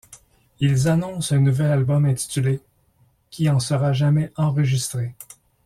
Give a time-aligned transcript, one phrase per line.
[0.59, 2.59] Ils annoncent un nouvel album intitulé',
[3.29, 5.13] qui en sera jamais enregistré.